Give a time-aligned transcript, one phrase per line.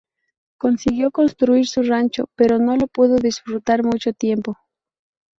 [0.57, 4.57] Consiguió construir su rancho, pero no lo pudo disfrutar mucho tiempo.